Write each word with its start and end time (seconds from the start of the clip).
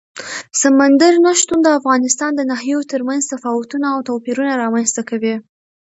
سمندر 0.61 1.13
نه 1.25 1.31
شتون 1.39 1.59
د 1.63 1.67
افغانستان 1.79 2.31
د 2.35 2.41
ناحیو 2.51 2.79
ترمنځ 2.91 3.21
تفاوتونه 3.33 3.87
او 3.93 3.99
توپیرونه 4.09 4.53
رامنځ 4.63 4.89
ته 4.95 5.01
کوي. 5.09 5.35